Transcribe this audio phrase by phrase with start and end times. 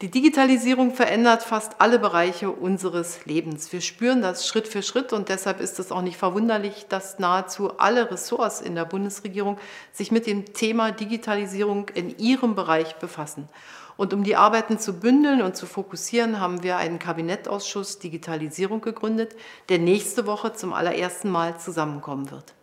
[0.00, 3.72] Die Digitalisierung verändert fast alle Bereiche unseres Lebens.
[3.72, 7.76] Wir spüren das Schritt für Schritt und deshalb ist es auch nicht verwunderlich, dass nahezu
[7.78, 9.58] alle Ressorts in der Bundesregierung
[9.92, 13.48] sich mit dem Thema Digitalisierung in ihrem Bereich befassen.
[13.96, 19.34] Und um die Arbeiten zu bündeln und zu fokussieren, haben wir einen Kabinettausschuss Digitalisierung gegründet,
[19.68, 22.54] der nächste Woche zum allerersten Mal zusammenkommen wird.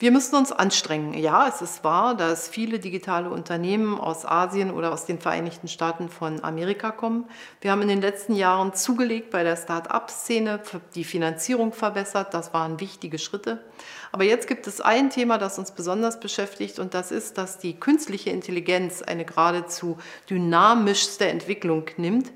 [0.00, 1.12] Wir müssen uns anstrengen.
[1.12, 6.08] Ja, es ist wahr, dass viele digitale Unternehmen aus Asien oder aus den Vereinigten Staaten
[6.08, 7.28] von Amerika kommen.
[7.60, 10.60] Wir haben in den letzten Jahren zugelegt bei der Start-up-Szene,
[10.94, 12.32] die Finanzierung verbessert.
[12.32, 13.62] Das waren wichtige Schritte.
[14.10, 17.78] Aber jetzt gibt es ein Thema, das uns besonders beschäftigt und das ist, dass die
[17.78, 19.98] künstliche Intelligenz eine geradezu
[20.30, 22.32] dynamischste Entwicklung nimmt.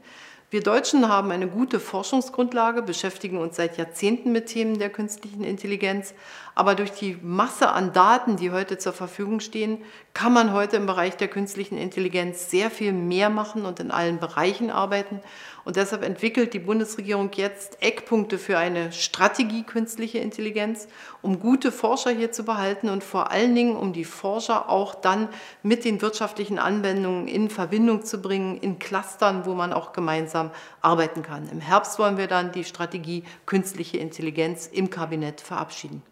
[0.55, 6.15] Wir Deutschen haben eine gute Forschungsgrundlage, beschäftigen uns seit Jahrzehnten mit Themen der künstlichen Intelligenz.
[6.55, 9.79] Aber durch die Masse an Daten, die heute zur Verfügung stehen,
[10.13, 14.21] kann man heute im Bereich der künstlichen Intelligenz sehr viel mehr machen und in allen
[14.21, 15.21] Bereichen arbeiten.
[15.65, 20.87] Und deshalb entwickelt die Bundesregierung jetzt Eckpunkte für eine Strategie künstliche Intelligenz,
[21.23, 25.29] um gute Forscher hier zu behalten und vor allen Dingen, um die Forscher auch dann
[25.65, 30.44] mit den wirtschaftlichen Anwendungen in Verbindung zu bringen, in Clustern, wo man auch gemeinsam
[30.81, 31.49] arbeiten kann.
[31.49, 36.03] Im Herbst wollen wir dann die Strategie künstliche Intelligenz im Kabinett verabschieden.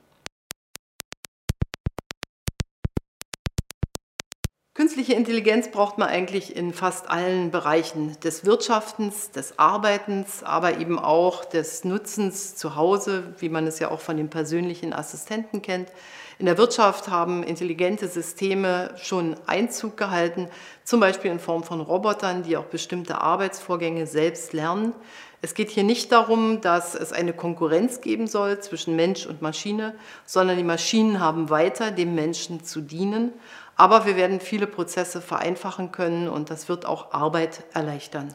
[4.74, 10.98] Künstliche Intelligenz braucht man eigentlich in fast allen Bereichen des Wirtschaftens, des Arbeitens, aber eben
[10.98, 15.92] auch des Nutzens zu Hause, wie man es ja auch von den persönlichen Assistenten kennt.
[16.38, 20.48] In der Wirtschaft haben intelligente Systeme schon Einzug gehalten,
[20.84, 24.92] zum Beispiel in Form von Robotern, die auch bestimmte Arbeitsvorgänge selbst lernen.
[25.40, 29.94] Es geht hier nicht darum, dass es eine Konkurrenz geben soll zwischen Mensch und Maschine,
[30.24, 33.32] sondern die Maschinen haben weiter dem Menschen zu dienen.
[33.76, 38.34] Aber wir werden viele Prozesse vereinfachen können und das wird auch Arbeit erleichtern.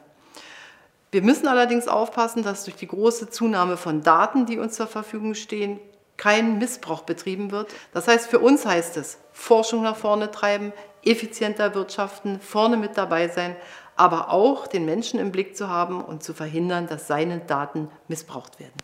[1.12, 5.36] Wir müssen allerdings aufpassen, dass durch die große Zunahme von Daten, die uns zur Verfügung
[5.36, 5.80] stehen,
[6.18, 7.74] kein Missbrauch betrieben wird.
[7.94, 13.28] Das heißt, für uns heißt es, Forschung nach vorne treiben, effizienter wirtschaften, vorne mit dabei
[13.28, 13.56] sein,
[13.96, 18.60] aber auch den Menschen im Blick zu haben und zu verhindern, dass seine Daten missbraucht
[18.60, 18.76] werden.